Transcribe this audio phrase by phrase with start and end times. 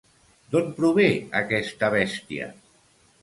[0.53, 1.05] D'on prové
[1.41, 2.47] aquesta bèstia?